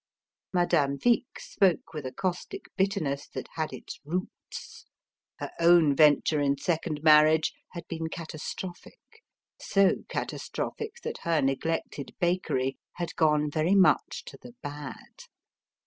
[0.51, 4.85] Madame Vic spoke with a caustic bitterness that had its roots.
[5.37, 8.97] Her own venture in second marriage had been catastrophic
[9.59, 15.21] so catastrophic that her neglected bakery had gone very much to the bad.